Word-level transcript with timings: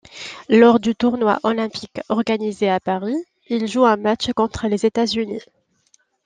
Lors 0.49 0.79
du 0.79 0.95
tournoi 0.95 1.39
olympique 1.43 2.01
organisé 2.09 2.67
à 2.69 2.79
Paris, 2.79 3.23
il 3.49 3.67
joue 3.67 3.85
un 3.85 3.97
match 3.97 4.31
contre 4.33 4.65
les 4.67 4.87
États-Unis. 4.87 5.43